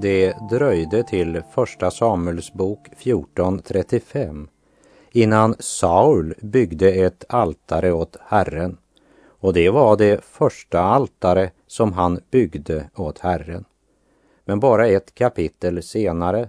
Det 0.01 0.37
dröjde 0.51 1.03
till 1.03 1.43
Första 1.51 1.91
Samuelsbok 1.91 2.89
14.35 2.99 4.49
innan 5.13 5.55
Saul 5.59 6.35
byggde 6.43 6.93
ett 6.93 7.25
altare 7.29 7.93
åt 7.93 8.17
Herren. 8.21 8.79
Och 9.41 9.53
det 9.53 9.71
var 9.71 9.97
det 9.97 10.25
första 10.25 10.81
altare 10.81 11.51
som 11.67 11.93
han 11.93 12.21
byggde 12.31 12.91
åt 12.97 13.19
Herren. 13.19 13.65
Men 14.45 14.61
bara 14.61 14.87
ett 14.87 15.15
kapitel 15.15 15.83
senare, 15.83 16.49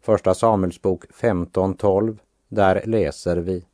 Första 0.00 0.34
Samuelsbok 0.34 1.04
15.12, 1.04 2.18
där 2.48 2.82
läser 2.84 3.36
vi. 3.36 3.64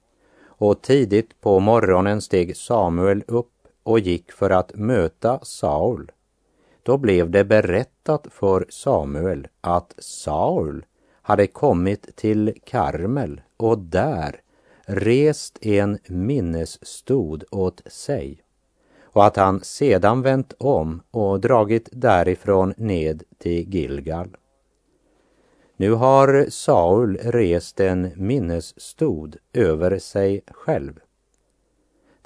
Och 0.45 0.83
tidigt 0.83 1.41
på 1.41 1.61
morgonen 1.61 2.21
steg 2.21 2.57
Samuel 2.57 3.25
upp 3.27 3.53
och 3.83 3.99
gick 3.99 4.33
för 4.33 4.51
att 4.51 4.75
möta 4.75 5.41
Saul 5.43 6.11
då 6.85 6.99
blev 6.99 7.31
det 7.31 7.45
berättat 7.45 8.27
för 8.31 8.67
Samuel 8.69 9.49
att 9.61 9.95
Saul 9.99 10.85
hade 11.23 11.47
kommit 11.47 12.17
till 12.17 12.55
Karmel 12.65 13.41
och 13.57 13.79
där 13.79 14.41
rest 14.87 15.59
en 15.61 15.99
minnesstod 16.07 17.45
åt 17.51 17.83
sig 17.87 18.39
och 19.03 19.25
att 19.25 19.37
han 19.37 19.61
sedan 19.61 20.23
vänt 20.23 20.55
om 20.59 21.03
och 21.11 21.41
dragit 21.41 21.89
därifrån 21.93 22.75
ned 22.77 23.23
till 23.39 23.75
Gilgal. 23.75 24.37
Nu 25.77 25.93
har 25.93 26.47
Saul 26.49 27.17
rest 27.17 27.81
en 27.81 28.11
minnesstod 28.17 29.37
över 29.53 29.99
sig 29.99 30.41
själv 30.47 31.01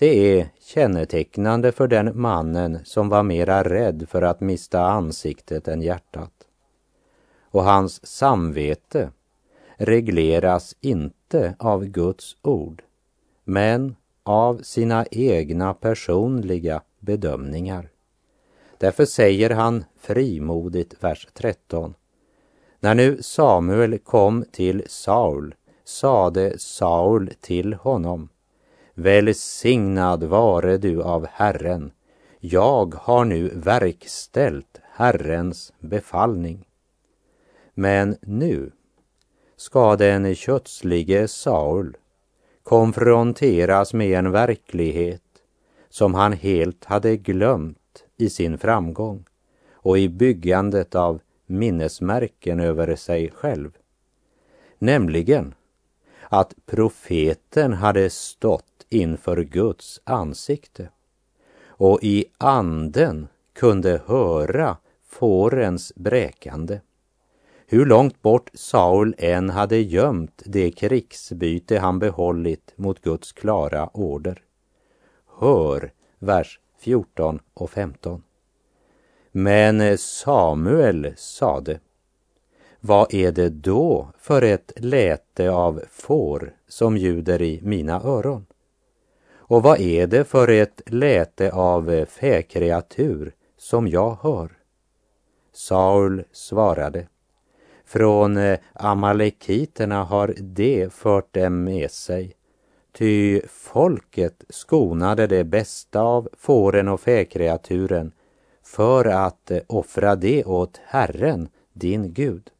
det 0.01 0.39
är 0.39 0.49
kännetecknande 0.61 1.73
för 1.73 1.89
den 1.89 2.21
mannen 2.21 2.79
som 2.85 3.09
var 3.09 3.23
mera 3.23 3.63
rädd 3.63 4.07
för 4.09 4.23
att 4.23 4.41
mista 4.41 4.81
ansiktet 4.87 5.69
än 5.69 5.83
hjärtat. 5.83 6.33
Och 7.51 7.65
hans 7.65 8.07
samvete 8.07 9.11
regleras 9.77 10.77
inte 10.81 11.55
av 11.59 11.85
Guds 11.85 12.37
ord, 12.43 12.83
men 13.45 13.97
av 14.23 14.63
sina 14.63 15.07
egna 15.11 15.75
personliga 15.75 16.83
bedömningar. 16.99 17.89
Därför 18.79 19.05
säger 19.05 19.51
han 19.51 19.85
frimodigt, 19.97 20.95
vers 21.05 21.29
13. 21.33 21.95
När 22.81 22.95
nu 22.95 23.23
Samuel 23.23 23.99
kom 23.99 24.45
till 24.53 24.85
Saul 24.87 25.55
sade 25.85 26.59
Saul 26.59 27.31
till 27.41 27.75
honom 27.75 28.29
Välsignad 29.01 30.25
vare 30.25 30.79
du 30.79 31.03
av 31.03 31.27
Herren. 31.27 31.91
Jag 32.41 32.95
har 32.95 33.25
nu 33.25 33.49
verkställt 33.55 34.81
Herrens 34.93 35.73
befallning. 35.81 36.69
Men 37.75 38.17
nu 38.21 38.71
ska 39.57 39.97
den 39.97 40.35
kötslige 40.35 41.29
Saul 41.29 41.97
konfronteras 42.63 43.95
med 43.95 44.19
en 44.19 44.31
verklighet 44.31 45.23
som 45.89 46.15
han 46.15 46.33
helt 46.33 46.85
hade 46.85 47.17
glömt 47.17 48.05
i 48.17 48.31
sin 48.31 48.59
framgång 48.59 49.25
och 49.73 49.99
i 49.99 50.09
byggandet 50.09 50.95
av 50.95 51.21
minnesmärken 51.47 52.61
över 52.61 52.97
sig 52.97 53.31
själv. 53.31 53.71
Nämligen 54.79 55.55
att 56.31 56.55
profeten 56.67 57.73
hade 57.73 58.11
stått 58.11 58.87
inför 58.89 59.43
Guds 59.43 60.01
ansikte 60.05 60.89
och 61.67 61.99
i 62.03 62.25
anden 62.39 63.29
kunde 63.53 64.01
höra 64.07 64.77
fårens 65.07 65.93
bräkande. 65.97 66.81
Hur 67.67 67.87
långt 67.87 68.23
bort 68.23 68.51
Saul 68.55 69.15
än 69.19 69.51
hade 69.51 69.77
gömt 69.77 70.43
det 70.47 70.71
krigsbyte 70.71 71.79
han 71.79 71.99
behållit 71.99 72.73
mot 72.77 73.01
Guds 73.01 73.33
klara 73.33 73.89
order. 73.89 74.43
Hör 75.39 75.93
vers 76.19 76.61
14 76.79 77.41
och 77.55 77.71
15. 77.71 78.23
Men 79.33 79.99
Samuel 79.99 81.13
sade, 81.17 81.81
vad 82.81 83.15
är 83.15 83.33
det 83.33 83.49
då 83.49 84.09
för 84.19 84.43
ett 84.43 84.73
läte 84.77 85.51
av 85.51 85.83
får 85.91 86.53
som 86.69 86.97
ljuder 86.97 87.43
i 87.43 87.61
mina 87.63 88.03
öron? 88.03 88.47
Och 89.35 89.63
vad 89.63 89.81
är 89.81 90.07
det 90.07 90.25
för 90.25 90.49
ett 90.49 90.83
läte 90.87 91.53
av 91.53 92.05
fäkreatur 92.05 93.33
som 93.57 93.89
jag 93.89 94.19
hör? 94.23 94.51
Saul 95.53 96.25
svarade, 96.33 97.07
från 97.85 98.37
eh, 98.37 98.59
amalekiterna 98.73 100.05
har 100.05 100.35
det 100.39 100.93
fört 100.93 101.35
dem 101.35 101.65
med 101.65 101.91
sig, 101.91 102.35
ty 102.93 103.41
folket 103.49 104.45
skonade 104.49 105.27
det 105.27 105.45
bästa 105.45 106.01
av 106.01 106.29
fåren 106.33 106.89
och 106.89 107.01
fäkreaturen 107.01 108.13
för 108.63 109.05
att 109.05 109.51
eh, 109.51 109.61
offra 109.67 110.17
det 110.17 110.45
åt 110.45 110.81
Herren, 110.85 111.49
din 111.73 112.13
Gud. 112.13 112.51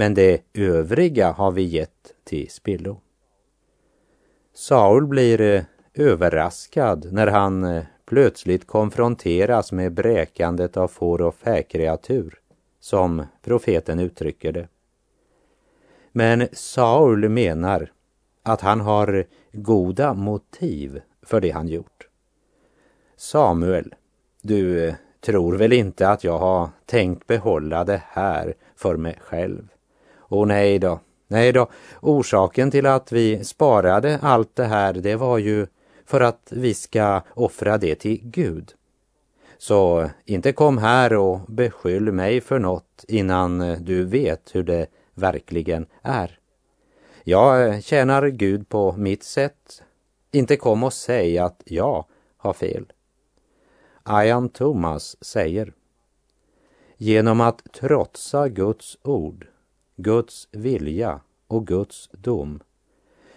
Men 0.00 0.14
det 0.14 0.42
övriga 0.54 1.32
har 1.32 1.50
vi 1.50 1.62
gett 1.62 2.14
till 2.24 2.50
spillo. 2.50 3.00
Saul 4.54 5.06
blir 5.06 5.40
eh, 5.40 5.62
överraskad 5.94 7.12
när 7.12 7.26
han 7.26 7.64
eh, 7.64 7.84
plötsligt 8.04 8.66
konfronteras 8.66 9.72
med 9.72 9.92
bräkandet 9.92 10.76
av 10.76 10.88
får 10.88 11.22
och 11.22 11.34
fäkreatur, 11.34 12.38
som 12.78 13.22
profeten 13.42 13.98
uttrycker 13.98 14.52
det. 14.52 14.68
Men 16.12 16.48
Saul 16.52 17.28
menar 17.28 17.92
att 18.42 18.60
han 18.60 18.80
har 18.80 19.24
goda 19.52 20.14
motiv 20.14 21.00
för 21.22 21.40
det 21.40 21.50
han 21.50 21.68
gjort. 21.68 22.08
Samuel, 23.16 23.94
du 24.42 24.84
eh, 24.88 24.94
tror 25.20 25.56
väl 25.56 25.72
inte 25.72 26.08
att 26.08 26.24
jag 26.24 26.38
har 26.38 26.68
tänkt 26.86 27.26
behålla 27.26 27.84
det 27.84 28.02
här 28.06 28.54
för 28.76 28.96
mig 28.96 29.18
själv? 29.20 29.68
Och 30.30 30.48
nej 30.48 30.78
då, 30.78 31.00
Nej 31.28 31.52
då, 31.52 31.68
orsaken 32.00 32.70
till 32.70 32.86
att 32.86 33.12
vi 33.12 33.44
sparade 33.44 34.18
allt 34.22 34.56
det 34.56 34.64
här, 34.64 34.92
det 34.92 35.16
var 35.16 35.38
ju 35.38 35.66
för 36.06 36.20
att 36.20 36.48
vi 36.50 36.74
ska 36.74 37.22
offra 37.34 37.78
det 37.78 37.94
till 37.94 38.20
Gud. 38.22 38.72
Så 39.58 40.10
inte 40.24 40.52
kom 40.52 40.78
här 40.78 41.12
och 41.12 41.40
beskyll 41.48 42.12
mig 42.12 42.40
för 42.40 42.58
något 42.58 43.04
innan 43.08 43.60
eh, 43.60 43.78
du 43.78 44.04
vet 44.04 44.54
hur 44.54 44.62
det 44.62 44.86
verkligen 45.14 45.86
är. 46.02 46.38
Jag 47.24 47.68
eh, 47.68 47.80
tjänar 47.80 48.26
Gud 48.26 48.68
på 48.68 48.92
mitt 48.92 49.22
sätt. 49.22 49.82
Inte 50.32 50.56
kom 50.56 50.82
och 50.82 50.92
säg 50.92 51.38
att 51.38 51.62
jag 51.64 52.04
har 52.36 52.52
fel. 52.52 52.92
Ian 54.08 54.48
Thomas 54.48 55.24
säger 55.24 55.72
Genom 56.96 57.40
att 57.40 57.72
trotsa 57.72 58.48
Guds 58.48 58.98
ord, 59.02 59.46
Guds 60.02 60.48
vilja 60.52 61.20
och 61.46 61.66
Guds 61.66 62.08
dom 62.12 62.60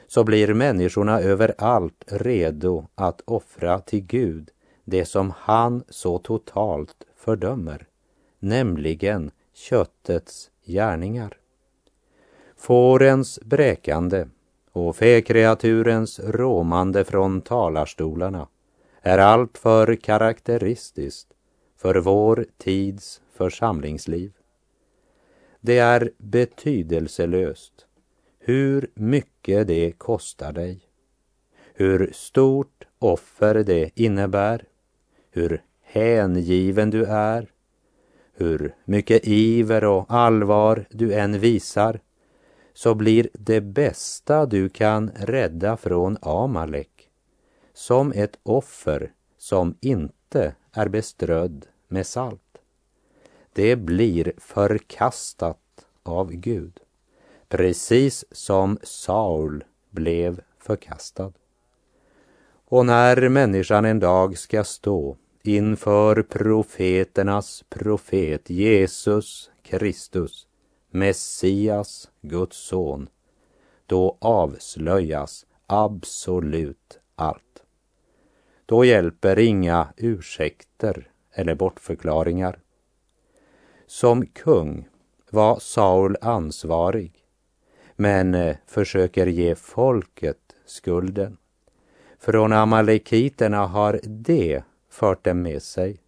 så 0.08 0.23
blir 0.23 0.54
människorna 0.54 1.21
överallt 1.21 2.04
redo 2.08 2.88
att 2.95 3.21
offra 3.26 3.80
till 3.80 4.02
Gud 4.06 4.49
det 4.86 5.06
som 5.06 5.34
han 5.38 5.84
så 5.89 6.17
totalt 6.17 7.06
fördömer, 7.15 7.88
nämligen 8.39 9.32
köttets 9.54 10.52
gärningar. 10.65 11.38
Fårens 12.58 13.39
bräkande 13.43 14.28
och 14.71 14.95
fäkreaturens 14.95 16.19
råmande 16.19 17.06
från 17.06 17.41
talarstolarna 17.41 18.47
är 19.02 19.17
alltför 19.17 19.95
karaktäristiskt 19.95 21.28
för 21.78 21.95
vår 21.95 22.45
tids 22.58 23.21
församlingsliv. 23.34 24.32
Det 25.65 25.78
är 25.78 26.12
betydelselöst 26.17 27.86
hur 28.39 28.89
mycket 28.93 29.67
det 29.67 29.91
kostar 29.91 30.54
dig, 30.54 30.80
hur 31.73 32.12
stort 32.13 32.84
offer 32.99 33.63
det 33.63 33.89
innebär, 33.95 34.65
hur 35.32 35.63
hängiven 35.82 36.89
du 36.89 37.06
är, 37.06 37.52
hur 38.34 38.76
mycket 38.86 39.28
iver 39.28 39.84
och 39.84 40.06
allvar 40.08 40.86
du 40.89 41.13
än 41.13 41.39
visar, 41.39 41.99
så 42.73 42.95
blir 42.95 43.30
det 43.34 43.62
bästa 43.62 44.45
du 44.45 44.69
kan 44.69 45.12
rädda 45.15 45.78
från 45.78 46.17
Amalek 46.21 47.10
som 47.73 48.12
ett 48.15 48.39
offer 48.43 49.13
som 49.38 49.78
inte 49.82 50.56
är 50.71 50.88
beströdd 50.88 51.65
med 51.88 52.08
salt. 52.08 52.42
Det 53.53 53.75
blir 53.75 54.33
förkastat 54.37 55.59
av 56.03 56.31
Gud, 56.31 56.79
precis 57.49 58.25
som 58.31 58.77
Saul 58.83 59.63
blev 59.89 60.41
förkastad. 60.59 61.31
Och 62.65 62.85
när 62.85 63.29
människan 63.29 63.85
en 63.85 63.99
dag 63.99 64.37
ska 64.37 64.63
stå 64.63 65.17
inför 65.43 66.21
profeternas 66.21 67.63
profet 67.69 68.49
Jesus 68.49 69.51
Kristus, 69.63 70.47
Messias, 70.89 72.09
Guds 72.21 72.57
son, 72.57 73.09
då 73.85 74.17
avslöjas 74.19 75.45
absolut 75.67 76.99
allt. 77.15 77.63
Då 78.65 78.85
hjälper 78.85 79.39
inga 79.39 79.87
ursäkter 79.97 81.09
eller 81.31 81.55
bortförklaringar. 81.55 82.59
Som 83.93 84.25
kung 84.25 84.88
var 85.29 85.60
Saul 85.60 86.17
ansvarig, 86.21 87.12
men 87.95 88.34
eh, 88.34 88.56
försöker 88.67 89.27
ge 89.27 89.56
folket 89.56 90.38
skulden. 90.65 91.38
Från 92.19 92.53
amalekiterna 92.53 93.65
har 93.65 93.99
det 94.03 94.63
fört 94.89 95.25
dem 95.25 95.41
med 95.41 95.62
sig, 95.63 96.01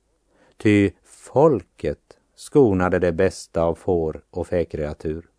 ty 0.58 0.92
folket 1.04 2.18
skonade 2.36 3.00
det 3.00 3.12
bästa 3.12 3.64
av 3.64 3.76
får 3.76 4.22
och 4.30 4.48
fäkreatur. 4.48 5.30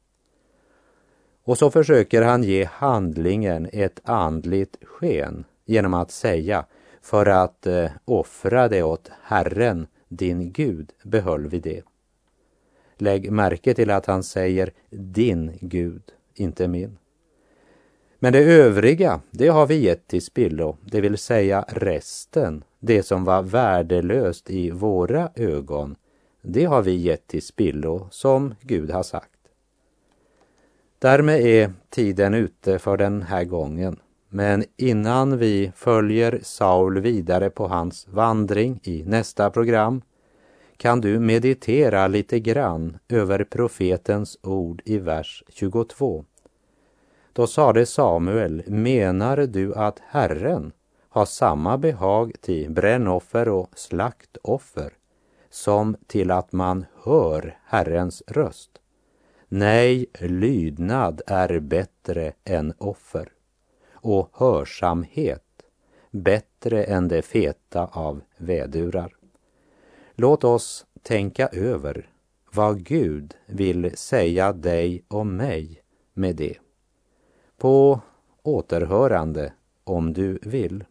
Och 1.45 1.59
så 1.59 1.71
försöker 1.71 2.23
han 2.23 2.43
ge 2.43 2.65
handlingen 2.65 3.69
ett 3.73 4.01
andligt 4.05 4.77
sken 4.85 5.45
genom 5.65 5.95
att 5.95 6.11
säga 6.11 6.67
för 7.03 7.27
att 7.27 7.67
eh, 7.67 7.91
offra 8.05 8.69
det 8.69 8.83
åt 8.83 9.11
Herren, 9.23 9.87
din 10.09 10.53
Gud, 10.53 10.93
behöll 11.03 11.47
vi 11.47 11.61
det. 11.61 11.83
Lägg 12.99 13.33
märke 13.33 13.75
till 13.75 13.91
att 13.91 14.07
han 14.07 14.23
säger 14.23 14.71
din 14.91 15.59
Gud, 15.61 16.03
inte 16.35 16.69
min. 16.69 16.99
Men 18.19 18.33
det 18.33 18.39
övriga, 18.39 19.21
det 19.31 19.49
har 19.49 19.67
vi 19.67 19.75
gett 19.75 20.07
till 20.07 20.23
spillo, 20.23 20.77
det 20.85 21.01
vill 21.01 21.19
säga 21.19 21.65
resten, 21.69 22.65
det 22.81 23.03
som 23.03 23.25
var 23.25 23.43
värdelöst 23.43 24.51
i 24.51 24.71
våra 24.71 25.31
ögon, 25.35 25.97
det 26.43 26.65
har 26.65 26.83
vi 26.83 26.97
gett 26.97 27.27
till 27.27 27.43
spillo 27.43 28.09
som 28.11 28.55
Gud 28.61 28.91
har 28.91 29.03
sagt. 29.03 29.31
Därmed 30.99 31.41
är 31.41 31.73
tiden 31.91 32.35
ute 32.35 32.79
för 32.79 32.97
den 32.97 33.23
här 33.23 33.45
gången. 33.45 33.97
Men 34.29 34.65
innan 34.77 35.39
vi 35.39 35.73
följer 35.77 36.41
Saul 36.43 37.01
vidare 37.01 37.51
på 37.51 37.67
hans 37.67 38.09
vandring 38.09 38.81
i 38.83 39.05
nästa 39.05 39.51
program 39.51 40.03
kan 40.77 41.01
du 41.01 41.21
meditera 41.21 42.07
lite 42.07 42.41
grann 42.41 42.99
över 43.09 43.45
profetens 43.45 44.39
ord 44.43 44.83
i 44.85 44.99
vers 44.99 45.45
22. 45.49 46.25
Då 47.33 47.47
sade 47.47 47.87
Samuel, 47.87 48.63
menar 48.67 49.37
du 49.37 49.75
att 49.75 49.99
Herren 50.07 50.73
har 51.09 51.25
samma 51.25 51.79
behag 51.79 52.33
till 52.41 52.71
brännoffer 52.71 53.49
och 53.49 53.79
slaktoffer 53.79 54.93
som 55.51 55.97
till 56.07 56.31
att 56.31 56.53
man 56.53 56.85
hör 57.05 57.59
Herrens 57.65 58.23
röst? 58.27 58.71
Nej, 59.49 60.07
lydnad 60.21 61.23
är 61.27 61.61
bättre 61.61 62.33
än 62.45 62.75
offer 62.79 63.29
och 63.93 64.31
hörsamhet 64.33 65.43
bättre 66.11 66.85
än 66.85 67.09
det 67.09 67.23
feta 67.23 67.87
av 67.87 68.21
vädurar. 68.37 69.16
Låt 70.19 70.45
oss 70.45 70.87
tänka 71.03 71.49
över 71.49 72.11
vad 72.53 72.85
Gud 72.85 73.35
vill 73.47 73.97
säga 73.97 74.53
dig 74.53 75.05
och 75.09 75.27
mig 75.27 75.83
med 76.13 76.37
det. 76.37 76.59
På 77.57 78.01
återhörande 78.43 79.53
om 79.85 80.13
du 80.13 80.39
vill. 80.43 80.85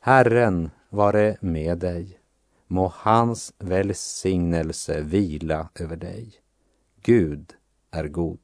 Herren 0.00 0.70
vare 0.88 1.36
med 1.40 1.78
dig. 1.78 2.18
Må 2.66 2.92
hans 2.94 3.54
välsignelse 3.58 5.00
vila 5.00 5.68
över 5.74 5.96
dig. 5.96 6.34
Gud 7.02 7.54
är 7.90 8.08
god. 8.08 8.40